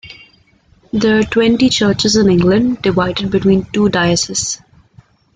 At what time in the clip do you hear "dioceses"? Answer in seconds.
3.89-4.59